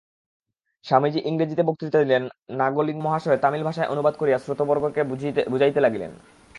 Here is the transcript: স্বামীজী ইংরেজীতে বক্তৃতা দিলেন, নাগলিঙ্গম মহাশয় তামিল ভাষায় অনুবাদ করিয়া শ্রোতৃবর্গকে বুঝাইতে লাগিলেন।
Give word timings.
স্বামীজী 0.85 1.19
ইংরেজীতে 1.29 1.63
বক্তৃতা 1.69 1.99
দিলেন, 2.03 2.23
নাগলিঙ্গম 2.59 3.03
মহাশয় 3.05 3.39
তামিল 3.43 3.63
ভাষায় 3.67 3.91
অনুবাদ 3.93 4.13
করিয়া 4.17 4.37
শ্রোতৃবর্গকে 4.43 5.01
বুঝাইতে 5.51 5.79
লাগিলেন। 5.85 6.11